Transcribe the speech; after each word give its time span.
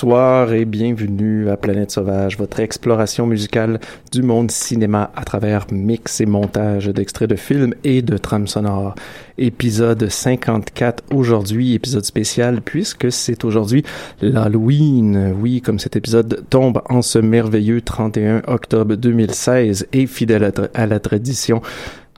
Bonsoir 0.00 0.52
et 0.52 0.64
bienvenue 0.64 1.50
à 1.50 1.56
Planète 1.56 1.90
Sauvage, 1.90 2.38
votre 2.38 2.60
exploration 2.60 3.26
musicale 3.26 3.80
du 4.12 4.22
monde 4.22 4.52
cinéma 4.52 5.10
à 5.16 5.24
travers 5.24 5.66
mix 5.72 6.20
et 6.20 6.26
montage 6.26 6.86
d'extraits 6.86 7.28
de 7.28 7.34
films 7.34 7.74
et 7.82 8.00
de 8.00 8.16
trames 8.16 8.46
sonores. 8.46 8.94
Épisode 9.38 10.08
54 10.08 11.02
aujourd'hui, 11.12 11.74
épisode 11.74 12.04
spécial 12.04 12.60
puisque 12.62 13.10
c'est 13.10 13.44
aujourd'hui 13.44 13.82
l'Halloween. 14.22 15.34
Oui, 15.36 15.60
comme 15.62 15.80
cet 15.80 15.96
épisode 15.96 16.44
tombe 16.48 16.80
en 16.88 17.02
ce 17.02 17.18
merveilleux 17.18 17.80
31 17.80 18.42
octobre 18.46 18.94
2016 18.94 19.88
et 19.92 20.06
fidèle 20.06 20.52
à, 20.74 20.86
la 20.86 21.00
tradition, 21.00 21.60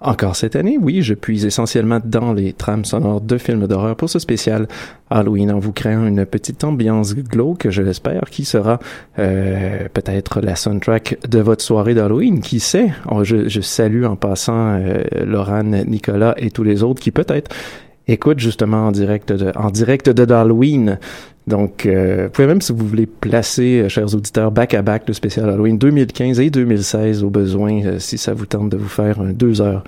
encore 0.00 0.34
cette 0.34 0.56
année, 0.56 0.78
oui, 0.80 1.02
je 1.02 1.14
puise 1.14 1.44
essentiellement 1.44 2.00
dans 2.02 2.32
les 2.32 2.52
trames 2.52 2.84
sonores 2.84 3.20
de 3.20 3.36
films 3.36 3.66
d'horreur 3.66 3.96
pour 3.96 4.08
ce 4.08 4.18
spécial 4.18 4.66
Halloween 5.10 5.52
en 5.52 5.58
vous 5.58 5.72
créant 5.72 6.06
une 6.06 6.24
petite 6.24 6.64
ambiance 6.64 7.14
glauque, 7.14 7.68
je 7.68 7.82
l'espère, 7.82 8.22
qui 8.30 8.44
sera 8.44 8.78
euh, 9.18 9.88
peut-être 9.92 10.40
la 10.40 10.56
soundtrack 10.56 11.18
de 11.28 11.40
votre 11.40 11.62
soirée 11.62 11.94
d'Halloween. 11.94 12.40
Qui 12.40 12.60
sait? 12.60 12.92
Oh, 13.10 13.24
je, 13.24 13.60
salue 13.60 14.04
en 14.04 14.16
passant 14.16 14.78
euh, 14.80 15.02
Laurent, 15.26 15.62
Nicolas 15.64 16.34
et 16.38 16.50
tous 16.50 16.62
les 16.62 16.82
autres 16.82 17.02
qui 17.02 17.10
peut-être 17.10 17.54
écoutent 18.08 18.40
justement 18.40 18.88
en 18.88 18.92
direct 18.92 19.32
de, 19.32 19.52
en 19.56 19.70
direct 19.70 20.10
de 20.10 20.32
Halloween. 20.32 20.98
Donc, 21.46 21.86
euh, 21.86 22.24
vous 22.24 22.30
pouvez 22.30 22.46
même, 22.46 22.60
si 22.60 22.72
vous 22.72 22.86
voulez 22.86 23.06
placer, 23.06 23.80
euh, 23.80 23.88
chers 23.88 24.14
auditeurs, 24.14 24.52
back-à-back 24.52 25.04
le 25.08 25.14
spécial 25.14 25.48
Halloween 25.48 25.78
2015 25.78 26.38
et 26.38 26.50
2016 26.50 27.24
au 27.24 27.30
besoin, 27.30 27.82
euh, 27.84 27.98
si 27.98 28.18
ça 28.18 28.34
vous 28.34 28.46
tente 28.46 28.68
de 28.68 28.76
vous 28.76 28.88
faire 28.88 29.20
un 29.20 29.32
deux 29.32 29.60
heures 29.60 29.82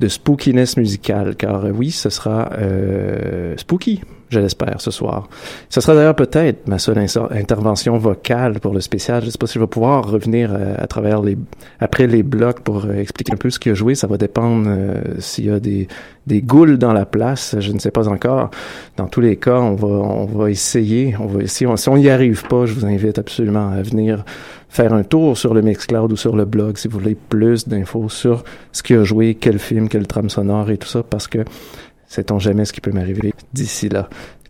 de 0.00 0.08
spookiness 0.08 0.76
musicale, 0.76 1.36
car 1.36 1.64
oui, 1.74 1.90
ce 1.90 2.10
sera 2.10 2.50
spooky, 3.56 4.02
je 4.28 4.40
l'espère, 4.40 4.80
ce 4.80 4.90
soir. 4.90 5.28
Ce 5.68 5.80
sera 5.80 5.94
d'ailleurs 5.94 6.16
peut-être 6.16 6.66
ma 6.66 6.78
seule 6.78 6.98
intervention 7.30 7.96
vocale 7.98 8.60
pour 8.60 8.74
le 8.74 8.80
spécial. 8.80 9.20
Je 9.22 9.26
ne 9.26 9.30
sais 9.30 9.38
pas 9.38 9.46
si 9.46 9.54
je 9.54 9.60
vais 9.60 9.66
pouvoir 9.66 10.08
revenir 10.08 10.50
euh, 10.52 10.74
à 10.78 10.86
travers 10.86 11.22
les 11.22 11.36
après 11.78 12.06
les 12.06 12.22
blocs 12.22 12.60
pour 12.60 12.86
euh, 12.86 12.94
expliquer 12.94 13.32
un 13.32 13.36
peu 13.36 13.50
ce 13.50 13.58
qu'il 13.58 13.72
a 13.72 13.74
joué. 13.74 13.94
Ça 13.94 14.06
va 14.06 14.16
dépendre 14.16 14.66
euh, 14.68 14.94
s'il 15.18 15.46
y 15.46 15.50
a 15.50 15.60
des 15.60 15.86
des 16.26 16.42
goules 16.42 16.76
dans 16.76 16.92
la 16.92 17.06
place. 17.06 17.56
Je 17.58 17.72
ne 17.72 17.78
sais 17.78 17.92
pas 17.92 18.08
encore. 18.08 18.50
Dans 18.96 19.06
tous 19.06 19.20
les 19.20 19.36
cas, 19.36 19.60
on 19.60 19.74
va 19.74 19.86
on 19.86 20.26
va 20.26 20.50
essayer. 20.50 21.14
On 21.20 21.26
va. 21.26 21.46
Si 21.46 21.66
on 21.66 21.96
n'y 21.96 22.10
arrive 22.10 22.46
pas, 22.48 22.66
je 22.66 22.72
vous 22.72 22.84
invite 22.84 23.18
absolument 23.18 23.70
à 23.70 23.82
venir 23.82 24.24
faire 24.68 24.92
un 24.92 25.04
tour 25.04 25.38
sur 25.38 25.54
le 25.54 25.62
Mixcloud 25.62 26.12
ou 26.12 26.16
sur 26.16 26.36
le 26.36 26.44
blog 26.44 26.76
si 26.76 26.88
vous 26.88 26.98
voulez 26.98 27.14
plus 27.14 27.66
d'infos 27.66 28.08
sur 28.08 28.44
ce 28.72 28.82
qu'il 28.82 28.98
a 28.98 29.04
joué, 29.04 29.34
quel 29.34 29.58
film, 29.58 29.88
quelle 29.88 30.06
trame 30.06 30.28
sonore 30.28 30.70
et 30.70 30.76
tout 30.76 30.88
ça, 30.88 31.02
parce 31.02 31.28
que 31.28 31.38
Sait-on 32.08 32.38
jamais 32.38 32.64
ce 32.64 32.72
qui 32.72 32.80
peut 32.80 32.92
m'arriver 32.92 33.34
d'ici 33.52 33.88
là? 33.88 34.08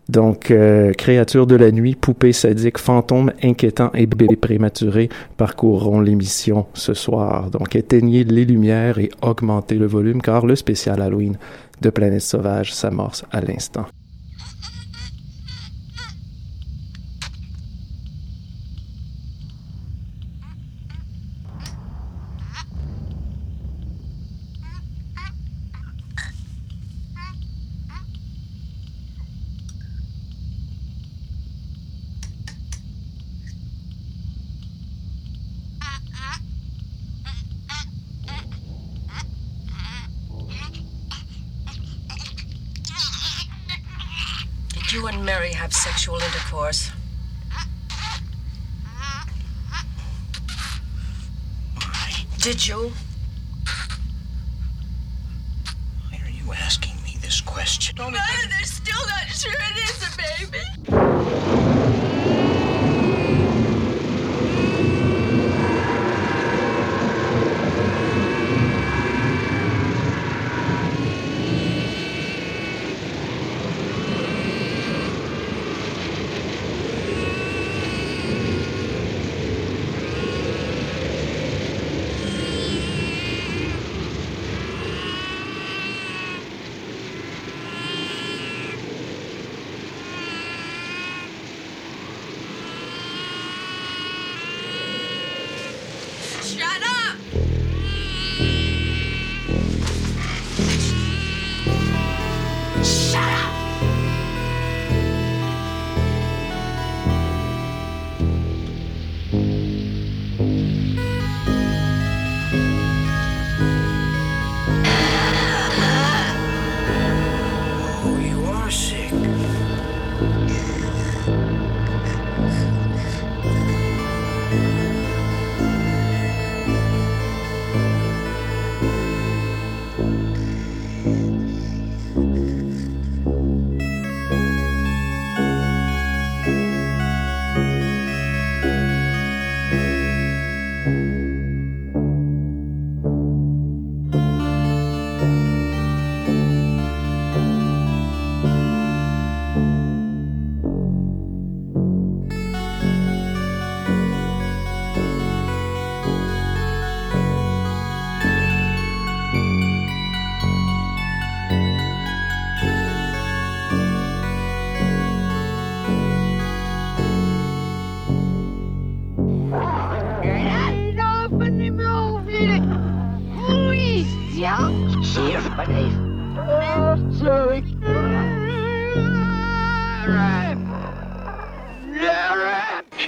Donc, 0.09 0.51
euh, 0.51 0.93
créatures 0.93 1.47
de 1.47 1.55
la 1.55 1.71
nuit, 1.71 1.95
poupées 1.95 2.31
sadiques, 2.31 2.77
fantômes 2.77 3.33
inquiétants 3.43 3.91
et 3.93 4.05
bébés 4.05 4.37
prématurés 4.37 5.09
parcourront 5.35 5.99
l'émission 5.99 6.65
ce 6.73 6.93
soir. 6.93 7.49
Donc, 7.51 7.75
éteignez 7.75 8.23
les 8.23 8.45
lumières 8.45 8.99
et 8.99 9.09
augmentez 9.21 9.75
le 9.75 9.85
volume 9.85 10.21
car 10.21 10.45
le 10.45 10.55
spécial 10.55 11.01
Halloween 11.01 11.37
de 11.81 11.89
Planète 11.89 12.21
Sauvage 12.21 12.73
s'amorce 12.73 13.25
à 13.31 13.41
l'instant. 13.41 13.85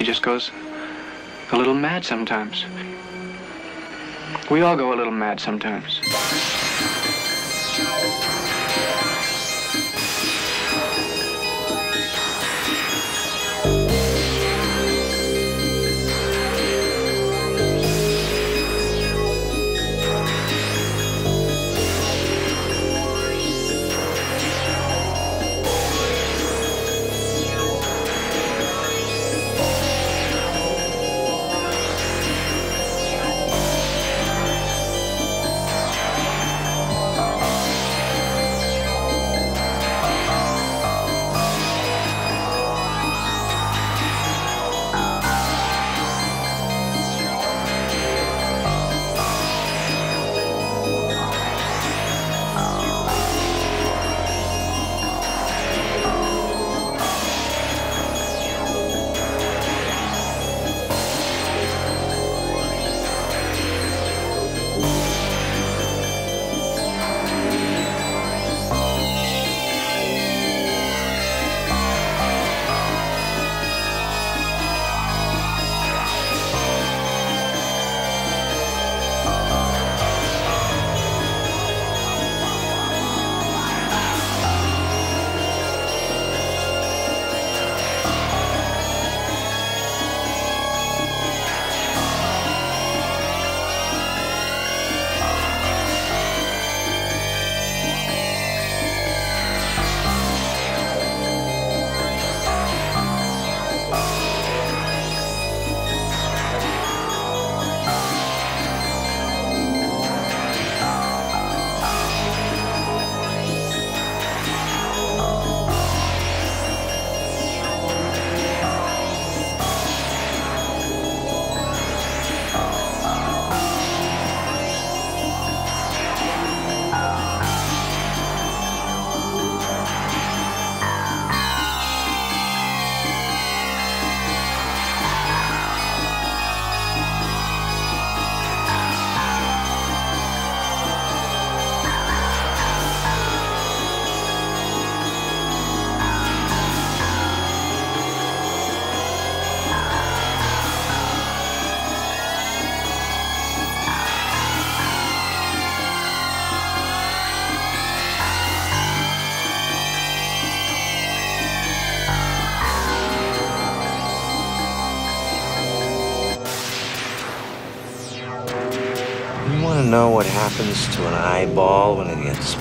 Just 0.10 0.24
goes 0.24 0.50
a 1.52 1.56
little 1.56 1.76
mad 1.76 2.04
sometimes. 2.04 2.66
We 4.50 4.64
all 4.64 4.76
go 4.76 4.92
a 4.92 4.96
little 4.96 5.14
mad 5.14 5.40
sometimes. 5.40 6.00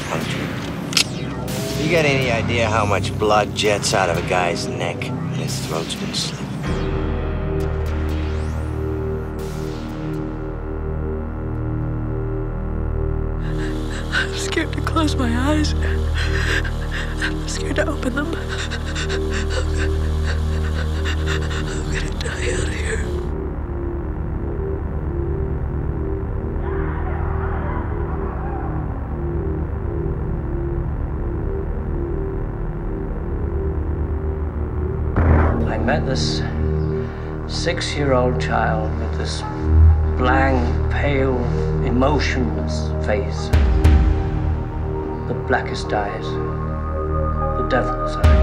Punctured? 0.04 0.48
You 1.84 1.90
got 1.92 2.04
any 2.04 2.30
idea 2.30 2.68
how 2.68 2.84
much 2.84 3.16
blood 3.18 3.54
jets 3.54 3.94
out 3.94 4.10
of 4.10 4.18
a 4.22 4.28
guy's 4.28 4.66
neck 4.66 4.96
when 5.02 5.34
his 5.34 5.58
throat's 5.66 5.94
been 5.94 6.12
slit? 6.12 6.40
I'm 14.12 14.34
scared 14.34 14.72
to 14.72 14.80
close 14.82 15.16
my 15.16 15.34
eyes. 15.50 15.74
I'm 17.22 17.48
scared 17.48 17.76
to 17.76 17.88
open 17.88 18.14
them. 18.14 18.34
I'm 21.54 21.90
gonna 21.92 22.10
die 22.18 22.52
out 22.52 22.68
here. 22.68 23.17
Met 35.98 36.06
this 36.06 36.42
six 37.48 37.96
year 37.96 38.12
old 38.12 38.40
child 38.40 38.88
with 39.00 39.18
this 39.18 39.40
blank, 40.16 40.92
pale, 40.92 41.36
emotionless 41.84 42.86
face. 43.04 43.48
The 45.26 45.34
blackest 45.48 45.92
eyes. 45.92 46.24
The 47.58 47.66
devil's 47.68 48.14
eyes. 48.14 48.37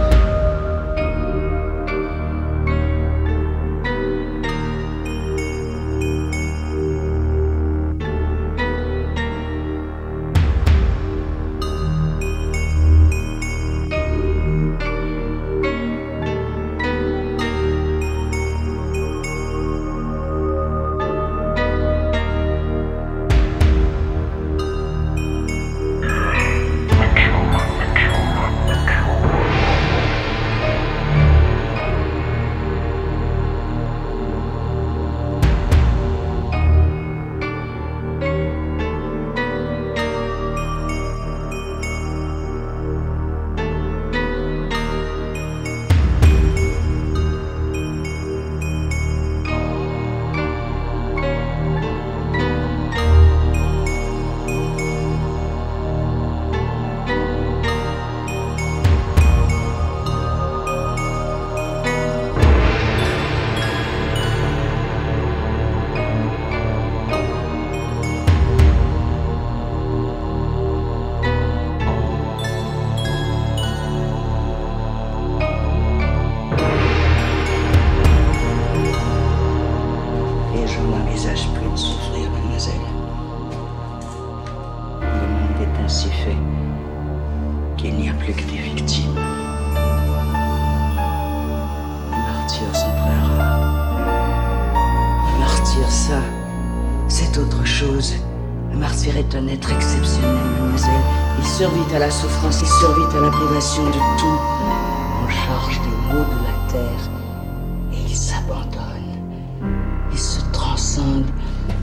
Privation 103.75 103.85
de 103.85 104.17
tout. 104.17 104.39
On 105.23 105.29
charge 105.29 105.79
des 105.81 105.95
maux 106.07 106.23
de 106.23 106.39
la 106.43 106.71
terre 106.71 107.09
et 107.91 108.01
il 108.09 108.15
s'abandonne. 108.15 109.19
Il 110.11 110.17
se 110.17 110.41
transcende. 110.51 111.25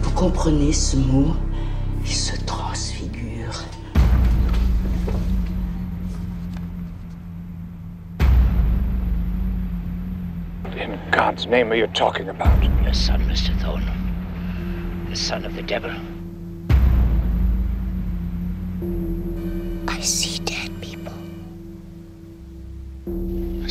Vous 0.02 0.10
comprenez 0.12 0.72
ce 0.72 0.96
mot? 0.96 1.34
Il 2.04 2.10
se 2.10 2.36
transfigure. 2.44 3.64
In 10.78 10.98
God's 11.10 11.46
name 11.46 11.70
are 11.70 11.76
you 11.76 11.86
talking 11.88 12.28
about? 12.28 12.48
The 12.84 12.94
son, 12.94 13.20
Mr. 13.28 13.54
Thorne. 13.60 13.90
The 15.10 15.16
son 15.16 15.44
of 15.44 15.54
the 15.54 15.62
devil. 15.62 15.92
I 19.88 20.00
see 20.00 20.38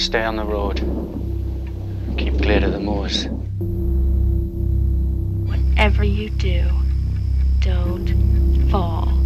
Stay 0.02 0.24
on 0.24 0.36
the 0.36 0.44
road. 0.44 0.78
Keep 2.18 2.42
clear 2.42 2.66
of 2.66 2.72
the 2.72 2.80
moors. 2.80 3.28
Whatever 5.46 6.04
you 6.04 6.32
do, 6.32 6.68
don't 7.60 8.68
fall 8.72 9.21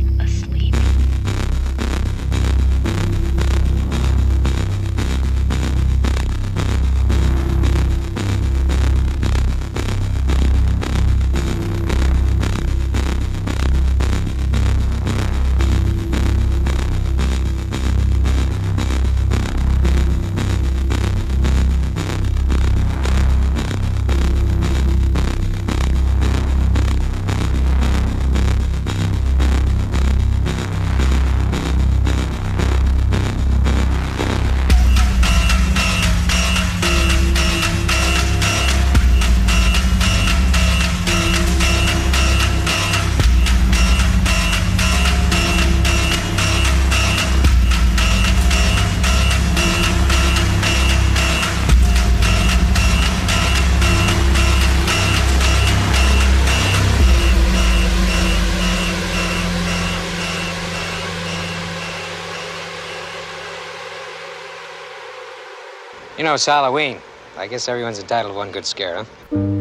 You 66.17 66.23
know, 66.23 66.33
it's 66.35 66.45
Halloween. 66.45 66.99
I 67.37 67.47
guess 67.47 67.67
everyone's 67.67 67.99
entitled 67.99 68.33
to 68.33 68.37
one 68.37 68.51
good 68.51 68.65
scare, 68.65 69.03
huh? 69.03 69.54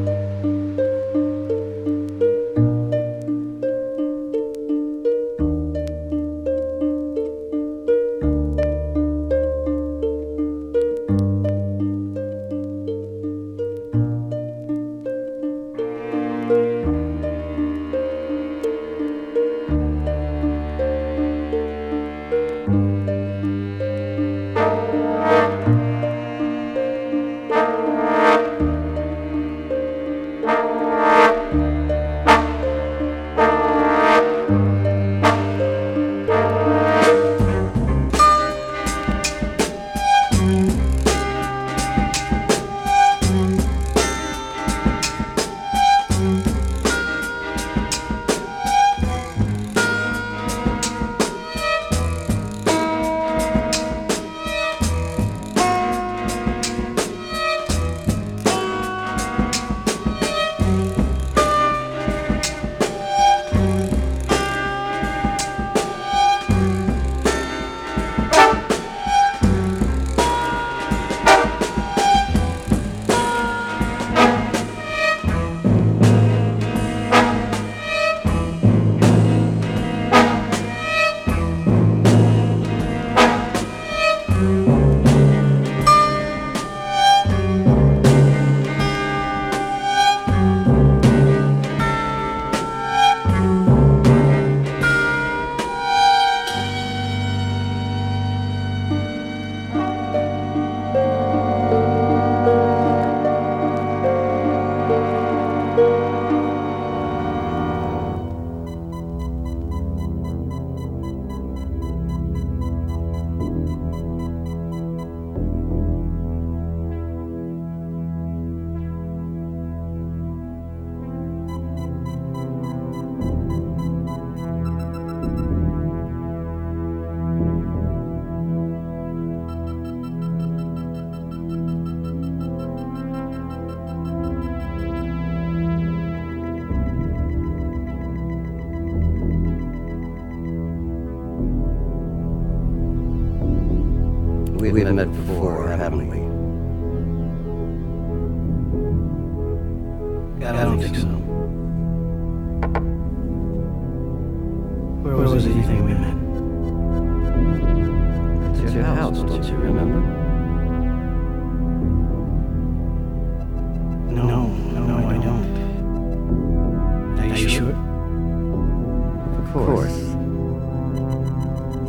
Course. 169.54 170.00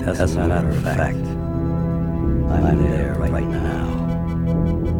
As 0.05 0.35
a 0.35 0.47
matter 0.47 0.69
of 0.69 0.83
fact, 0.83 1.17
I'm 1.17 2.77
there 2.83 3.15
right 3.15 3.43
now. 3.43 4.94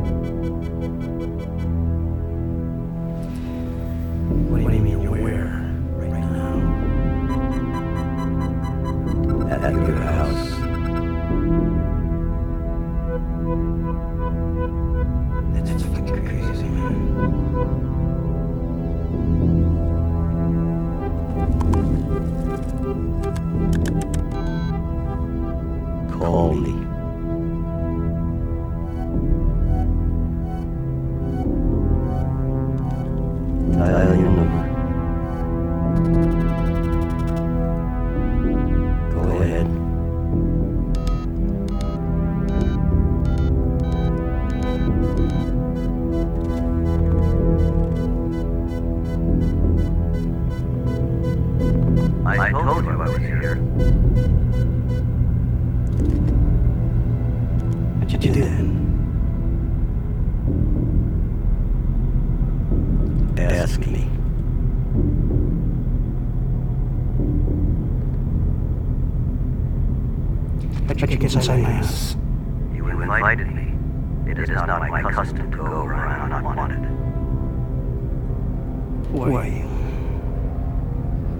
Why? 79.15 79.49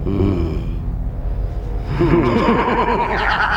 Hmm. 0.04 0.56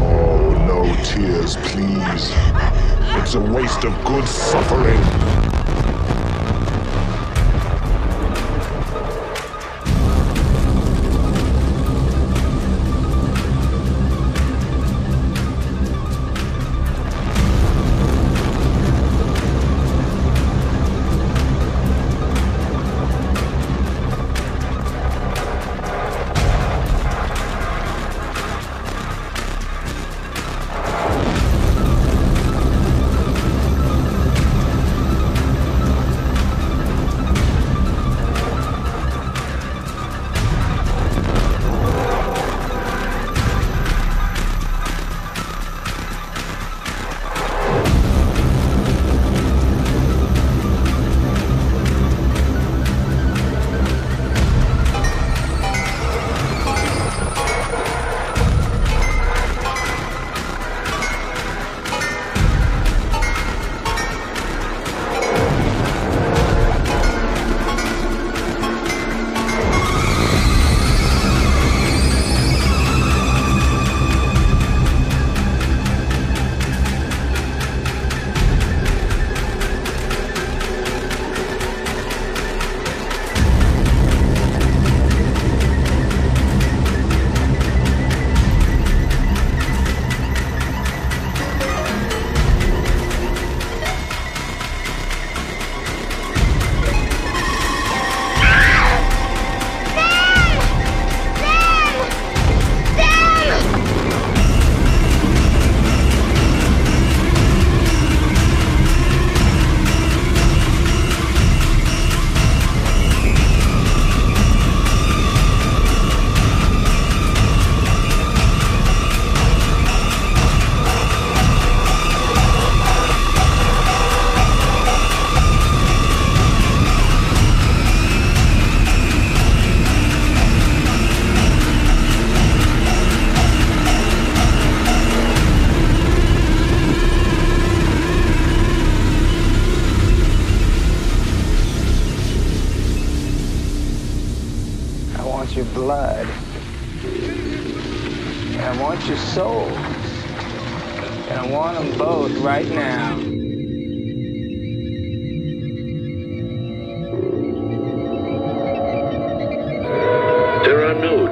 Oh, 0.00 0.52
no 0.68 0.84
tears, 1.04 1.56
please. 1.56 2.32
It's 3.20 3.34
a 3.34 3.40
waste 3.40 3.84
of 3.84 3.92
good 4.04 4.23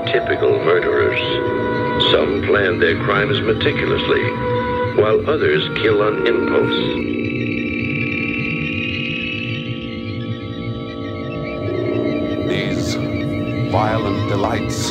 Typical 0.07 0.59
murderers. 0.65 1.21
Some 2.11 2.43
plan 2.43 2.79
their 2.79 2.99
crimes 3.05 3.41
meticulously, 3.41 4.23
while 5.01 5.29
others 5.31 5.69
kill 5.81 6.03
on 6.03 6.27
impulse. 6.27 6.79
These 12.49 12.95
violent 13.73 14.29
delights 14.29 14.91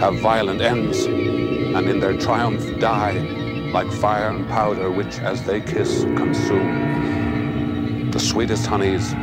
have 0.00 0.18
violent 0.20 0.60
ends, 0.60 1.06
and 1.06 1.88
in 1.88 1.98
their 1.98 2.16
triumph 2.16 2.78
die 2.78 3.18
like 3.72 3.90
fire 3.90 4.28
and 4.28 4.46
powder, 4.48 4.90
which 4.90 5.18
as 5.18 5.42
they 5.44 5.60
kiss 5.60 6.04
consume. 6.16 8.10
The 8.12 8.20
sweetest 8.20 8.66
honey's 8.66 9.14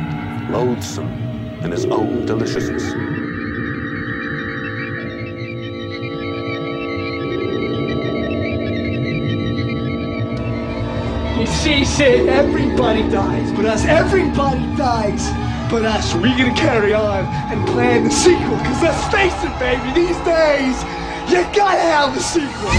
loathsome 0.50 1.12
in 1.62 1.70
his 1.70 1.86
own 1.86 2.26
deliciousness. 2.26 3.11
He 11.42 11.48
She 11.48 11.84
said 11.84 12.28
everybody 12.28 13.02
dies 13.08 13.50
but 13.50 13.64
us. 13.64 13.84
Everybody 13.84 14.64
dies 14.76 15.26
but 15.68 15.84
us. 15.84 16.14
We 16.14 16.30
gonna 16.38 16.54
carry 16.54 16.94
on 16.94 17.24
and 17.50 17.66
plan 17.66 18.04
the 18.04 18.10
sequel. 18.10 18.58
Cause 18.58 18.82
let's 18.82 19.04
face 19.12 19.34
it, 19.42 19.58
baby, 19.58 19.92
these 19.92 20.16
days, 20.18 20.84
you 21.32 21.42
gotta 21.52 21.80
have 21.80 22.16
a 22.16 22.20
sequel. 22.20 22.70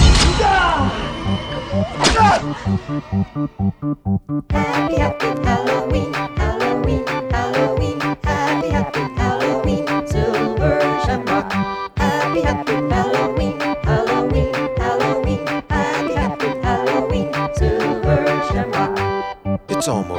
Happy, 4.50 4.96
happy 4.96 5.28
Halloween, 5.44 6.14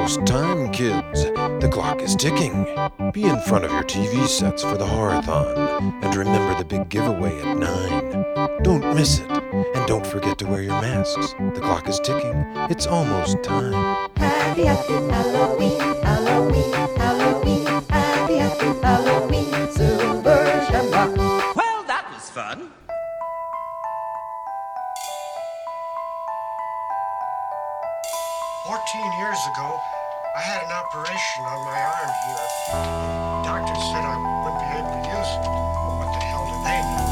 almost 0.04 0.26
time, 0.26 0.70
kids. 0.70 1.24
The 1.24 1.70
clock 1.72 2.02
is 2.02 2.14
ticking. 2.14 2.64
Be 3.12 3.24
in 3.24 3.40
front 3.40 3.64
of 3.64 3.72
your 3.72 3.84
TV 3.84 4.26
sets 4.26 4.62
for 4.62 4.76
the 4.76 4.84
horrorthon. 4.84 6.04
And 6.04 6.14
remember 6.14 6.58
the 6.58 6.64
big 6.64 6.90
giveaway 6.90 7.40
at 7.40 7.56
9. 7.56 8.62
Don't 8.62 8.94
miss 8.94 9.20
it. 9.20 9.30
And 9.30 9.86
don't 9.86 10.06
forget 10.06 10.36
to 10.40 10.46
wear 10.46 10.60
your 10.60 10.78
masks. 10.82 11.32
The 11.54 11.60
clock 11.62 11.88
is 11.88 12.00
ticking. 12.00 12.34
It's 12.68 12.86
almost 12.86 13.42
time. 13.42 13.72
Happy, 14.16 14.64
happy 14.64 14.92
Halloween, 14.92 15.80
Halloween, 16.02 16.98
14 28.84 29.12
years 29.18 29.46
ago, 29.46 29.80
I 30.36 30.40
had 30.42 30.62
an 30.64 30.72
operation 30.72 31.44
on 31.46 31.64
my 31.64 31.80
arm 31.80 32.10
here. 32.26 32.46
Doctors 33.42 33.82
said 33.90 34.04
I 34.04 34.16
wouldn't 34.44 34.60
be 34.60 34.68
able 34.76 34.90
to 34.90 35.08
use 35.08 35.32
it. 35.40 35.48
What 35.96 36.12
the 36.12 36.20
hell 36.20 36.44
did 36.44 36.60
they? 36.66 37.03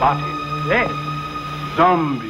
Bodies. 0.00 0.66
Dead. 0.66 0.90
Zombies. 1.76 2.29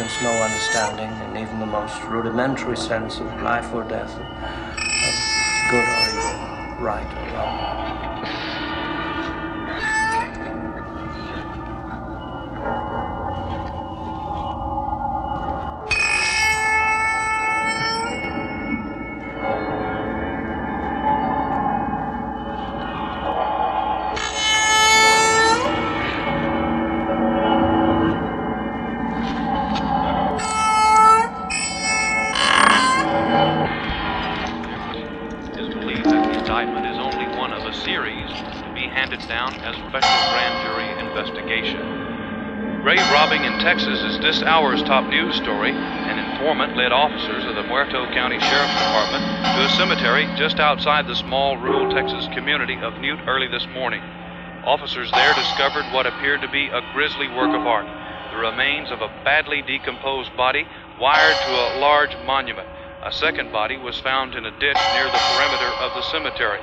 Conscience, 0.00 0.22
no 0.22 0.42
understanding, 0.42 1.08
and 1.08 1.36
even 1.36 1.60
the 1.60 1.66
most 1.66 2.02
rudimentary 2.04 2.76
sense 2.76 3.20
of 3.20 3.42
life 3.42 3.72
or 3.74 3.84
death, 3.84 4.14
of 4.16 5.70
good 5.70 5.84
or 5.84 6.08
evil, 6.08 6.84
right 6.84 7.06
or 7.06 7.36
wrong. 7.36 7.69
Informant 46.70 46.76
led 46.76 46.92
officers 46.92 47.44
of 47.46 47.54
the 47.54 47.62
Muerto 47.68 48.06
County 48.14 48.38
Sheriff's 48.38 48.78
Department 48.78 49.24
to 49.56 49.66
a 49.66 49.68
cemetery 49.76 50.26
just 50.36 50.60
outside 50.60 51.06
the 51.06 51.16
small 51.16 51.56
rural 51.56 51.90
Texas 51.90 52.26
community 52.34 52.76
of 52.82 52.94
Newt 53.00 53.18
early 53.26 53.48
this 53.48 53.66
morning. 53.74 54.00
Officers 54.64 55.10
there 55.12 55.34
discovered 55.34 55.84
what 55.92 56.06
appeared 56.06 56.40
to 56.42 56.50
be 56.50 56.68
a 56.68 56.80
grisly 56.92 57.28
work 57.28 57.50
of 57.50 57.66
art 57.66 57.86
the 58.30 58.38
remains 58.38 58.92
of 58.92 59.02
a 59.02 59.10
badly 59.24 59.60
decomposed 59.66 60.30
body 60.36 60.64
wired 61.00 61.34
to 61.34 61.50
a 61.50 61.80
large 61.80 62.14
monument. 62.24 62.68
A 63.02 63.10
second 63.10 63.50
body 63.50 63.76
was 63.76 63.98
found 63.98 64.36
in 64.36 64.46
a 64.46 64.54
ditch 64.60 64.78
near 64.94 65.10
the 65.10 65.18
perimeter 65.34 65.72
of 65.82 65.90
the 65.98 66.06
cemetery. 66.14 66.60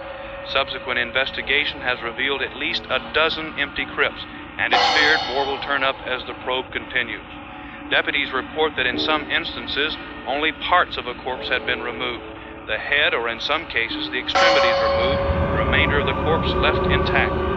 Subsequent 0.54 1.00
investigation 1.00 1.82
has 1.82 2.00
revealed 2.02 2.42
at 2.42 2.56
least 2.56 2.84
a 2.90 3.12
dozen 3.14 3.52
empty 3.60 3.84
crypts, 3.84 4.24
and 4.58 4.72
it's 4.72 4.88
feared 4.96 5.20
more 5.36 5.46
will 5.46 5.60
turn 5.60 5.84
up 5.84 5.98
as 6.08 6.24
the 6.24 6.40
probe 6.46 6.72
continues. 6.72 7.47
Deputies 7.90 8.34
report 8.34 8.74
that 8.76 8.86
in 8.86 9.00
some 9.00 9.24
instances, 9.32 9.96
only 10.28 10.52
parts 10.52 10.98
of 10.98 11.08
a 11.08 11.16
corpse 11.16 11.48
had 11.48 11.66
been 11.66 11.82
removed. 11.82 12.24
The 12.68 12.78
head, 12.78 13.14
or 13.14 13.30
in 13.30 13.40
some 13.40 13.66
cases, 13.68 14.10
the 14.12 14.20
extremities 14.20 14.76
removed, 14.84 15.22
the 15.52 15.60
remainder 15.64 16.00
of 16.00 16.06
the 16.06 16.20
corpse 16.24 16.54
left 16.62 16.84
intact. 16.92 17.57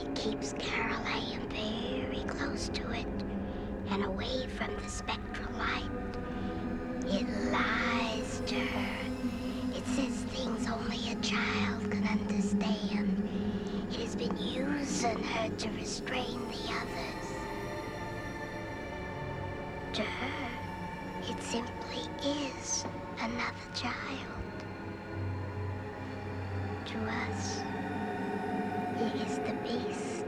It 0.00 0.14
keeps 0.14 0.52
Carol 0.52 1.04
Anne 1.06 1.48
very 1.48 2.22
close 2.28 2.68
to 2.68 2.90
it 2.92 3.06
and 3.90 4.04
away 4.04 4.46
from 4.46 4.76
the 4.76 4.88
spectral 4.88 5.50
light. 5.58 5.90
It 7.06 7.26
lies 7.50 8.40
to 8.46 8.54
her. 8.54 8.98
It 9.74 9.84
says 9.86 10.22
things 10.30 10.68
only 10.68 11.10
a 11.10 11.16
child 11.16 11.90
can 11.90 12.06
understand. 12.06 13.28
It 13.90 14.00
has 14.00 14.14
been 14.14 14.36
using 14.36 15.20
her 15.20 15.48
to 15.48 15.70
restrain 15.70 16.46
the 16.48 16.72
others. 16.80 17.28
To 19.94 20.02
her, 20.02 20.48
it 21.28 21.42
simply 21.42 22.08
is 22.24 22.84
another 23.20 23.68
child. 23.74 24.64
To 26.84 26.98
us, 27.04 27.64
it 29.00 29.14
is 29.14 29.38
the 29.38 29.52
beast. 29.62 30.24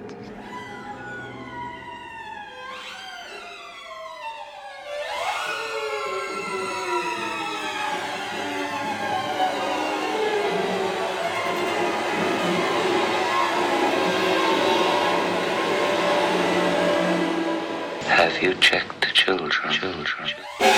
Have 18.07 18.43
you 18.43 18.55
checked 18.55 19.01
the 19.01 19.07
children? 19.13 19.73
Children. 19.73 20.70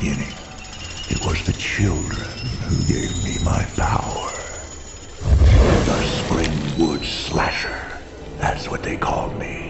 Beginning, 0.00 0.34
it 1.10 1.20
was 1.20 1.42
the 1.44 1.52
children 1.52 2.30
who 2.66 2.82
gave 2.84 3.22
me 3.22 3.36
my 3.44 3.62
power. 3.76 4.32
The 5.84 6.00
Springwood 6.00 7.04
Slasher. 7.04 7.98
That's 8.38 8.70
what 8.70 8.82
they 8.82 8.96
called 8.96 9.38
me. 9.38 9.69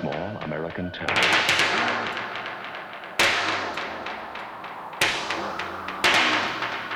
Small 0.00 0.38
American 0.40 0.90
town. 0.90 1.06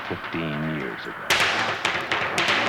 Fifteen 0.09 0.79
years 0.79 1.01
ago. 1.05 2.64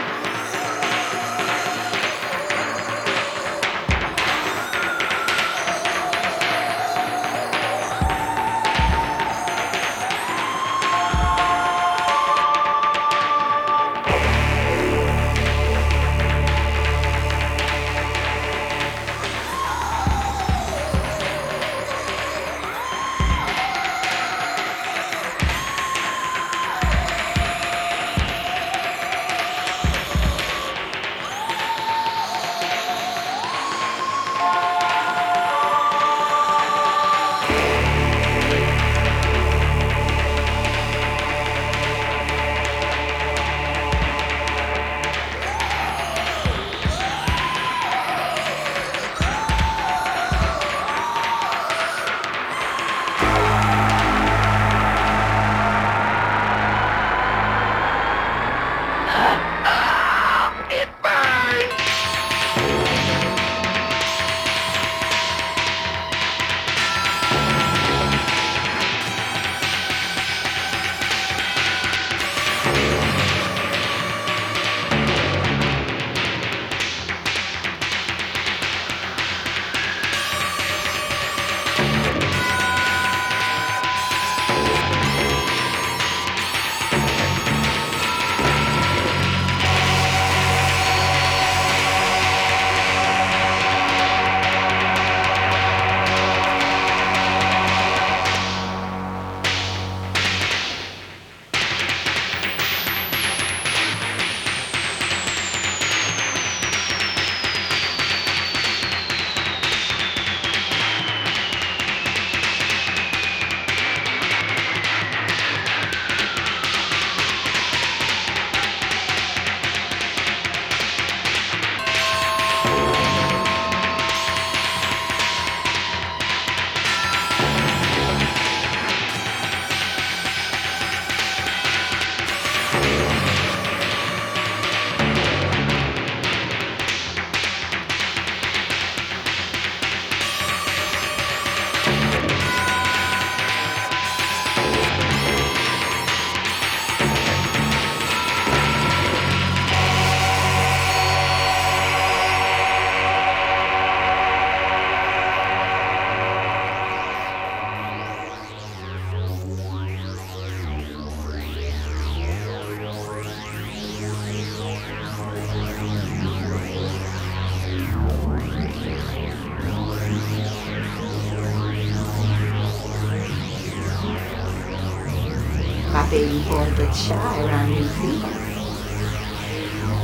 Baby 176.16 176.40
boy 176.48 176.74
gets 176.78 177.08
shy 177.08 177.42
around 177.44 177.72
new 177.72 177.90
people. 178.00 178.30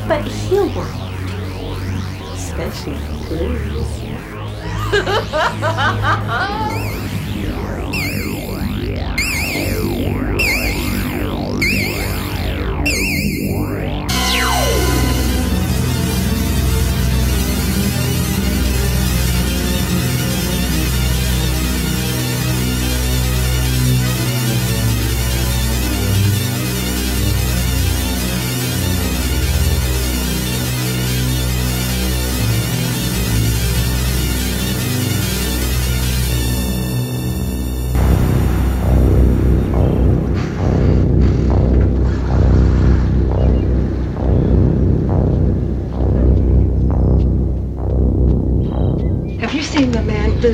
But 0.10 0.28
he'll 0.28 0.68
work. 0.76 0.92
Especially 2.34 2.96
the 2.96 3.08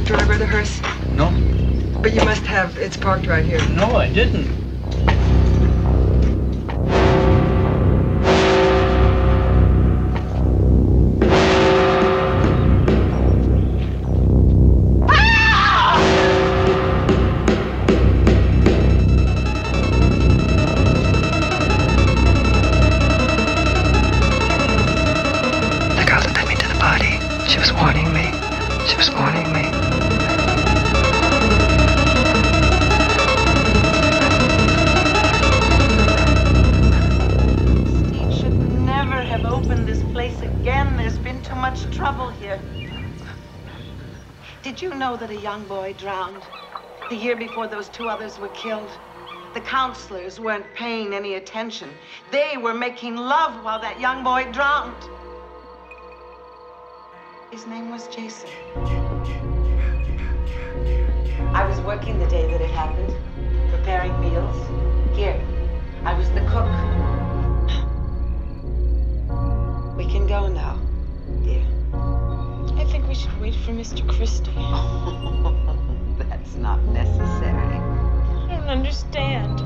driver 0.05 0.33
of 0.33 0.39
the 0.39 0.45
hearse? 0.45 0.81
No. 1.15 1.31
But 2.01 2.13
you 2.13 2.23
must 2.23 2.45
have. 2.45 2.77
It's 2.77 2.97
parked 2.97 3.27
right 3.27 3.45
here. 3.45 3.59
No, 3.69 3.95
I 3.95 4.11
didn't. 4.11 4.56
Young 45.57 45.67
boy 45.67 45.91
drowned 45.93 46.43
the 47.09 47.15
year 47.15 47.35
before 47.35 47.65
those 47.65 47.89
two 47.89 48.07
others 48.07 48.37
were 48.37 48.49
killed? 48.49 48.91
The 49.55 49.61
counselors 49.61 50.39
weren't 50.39 50.71
paying 50.75 51.15
any 51.15 51.33
attention. 51.33 51.89
They 52.31 52.57
were 52.57 52.75
making 52.75 53.15
love 53.15 53.63
while 53.63 53.81
that 53.81 53.99
young 53.99 54.23
boy 54.23 54.51
drowned. 54.51 55.03
His 57.49 57.65
name 57.65 57.89
was 57.89 58.07
Jason. 58.09 58.49
I 61.55 61.65
was 61.67 61.79
working 61.81 62.19
the 62.19 62.27
day 62.27 62.45
that 62.51 62.61
it 62.61 62.69
happened, 62.69 63.15
preparing 63.71 64.13
meals. 64.21 65.17
Here, 65.17 65.41
I 66.03 66.13
was 66.13 66.29
the 66.37 66.41
cook. 66.51 66.69
We 69.97 70.05
can 70.05 70.27
go 70.27 70.47
now, 70.49 70.79
dear. 71.43 71.76
We 73.07 73.15
should 73.15 73.39
wait 73.39 73.55
for 73.55 73.71
Mr. 73.71 74.05
Christy. 74.05 74.51
That's 76.29 76.55
not 76.55 76.83
necessary. 76.83 77.77
I 77.77 78.47
don't 78.49 78.67
understand. 78.67 79.61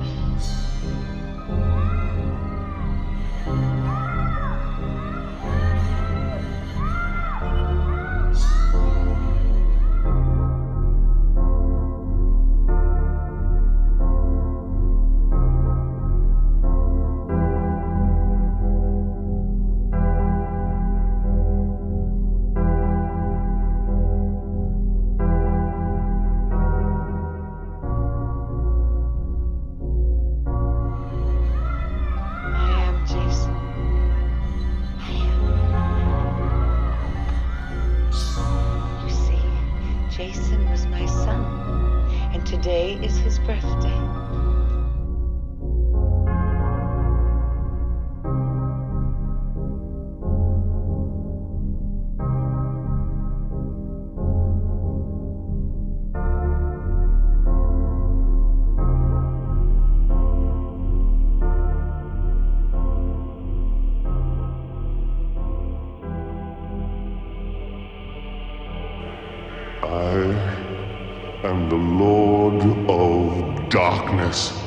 Darkness. 73.91 74.63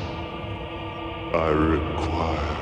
I 1.33 1.47
require 1.49 2.57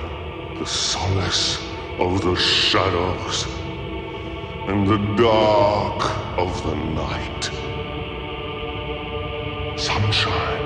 the 0.57 0.65
solace 0.65 1.57
of 1.99 2.21
the 2.23 2.35
shadows 2.37 3.47
and 4.69 4.87
the 4.87 4.97
dark 5.21 6.01
of 6.39 6.63
the 6.63 6.75
night. 7.03 7.41
Sunshine 9.77 10.63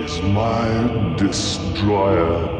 is 0.00 0.20
my 0.20 0.68
destroyer. 1.16 2.55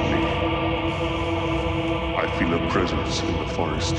Me. 0.00 0.24
I 2.16 2.26
feel 2.38 2.54
a 2.54 2.70
presence 2.70 3.20
in 3.20 3.32
the 3.38 3.46
forest. 3.48 3.94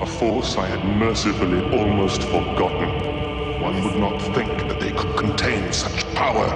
A 0.00 0.06
force 0.06 0.56
I 0.56 0.66
had 0.66 0.82
mercifully 0.96 1.60
almost 1.78 2.22
forgotten. 2.22 3.60
One 3.60 3.84
would 3.84 3.96
not 3.96 4.18
think 4.34 4.48
that 4.68 4.80
they 4.80 4.92
could 4.92 5.16
contain 5.16 5.72
such 5.72 6.06
power. 6.14 6.48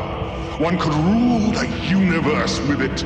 One 0.59 0.79
could 0.79 0.95
rule 0.95 1.51
the 1.51 1.69
universe 1.89 2.61
with 2.61 2.81
it. 2.81 3.05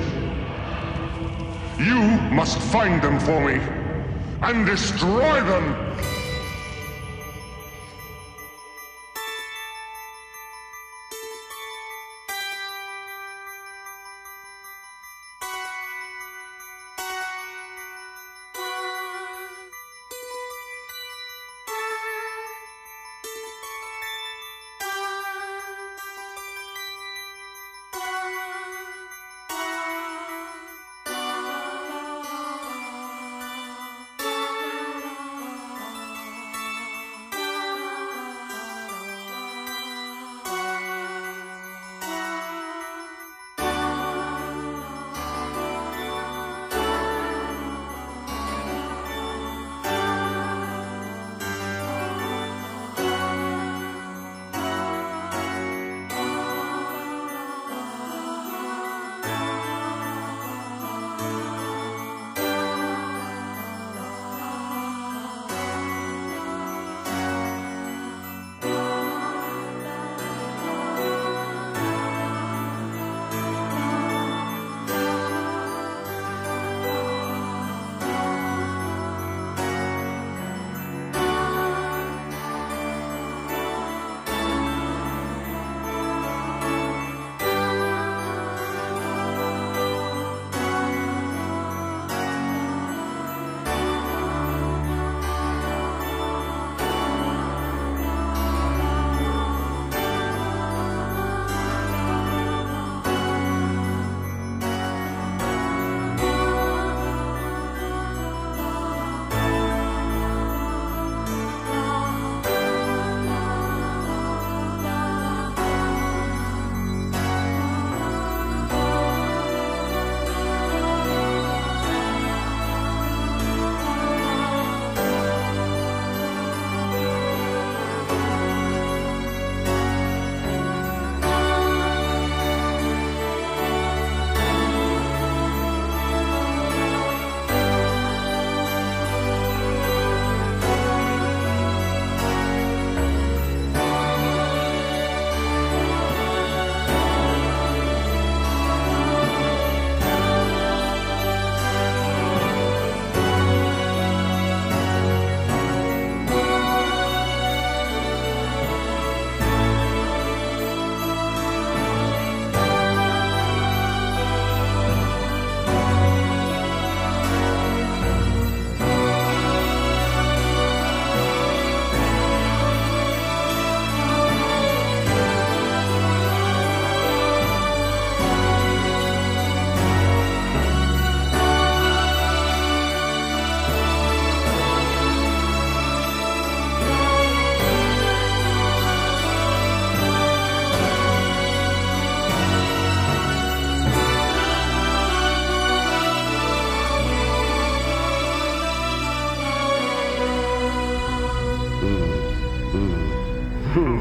You 1.79 2.03
must 2.31 2.59
find 2.59 3.03
them 3.03 3.19
for 3.19 3.41
me 3.41 3.61
and 4.43 4.65
destroy 4.65 5.43
them. 5.43 6.16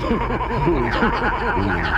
Hmm. 0.05 1.95